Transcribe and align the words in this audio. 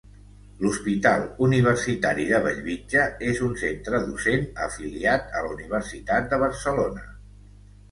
L'Hospital 0.61 1.25
Universitari 1.47 2.25
de 2.29 2.39
Bellvitge 2.47 3.05
és 3.29 3.43
un 3.49 3.53
centre 3.65 4.01
docent 4.07 4.49
afiliat 4.71 5.31
a 5.37 5.45
la 5.47 5.55
Universitat 5.61 6.35
de 6.35 6.43
Barcelona. 6.49 7.09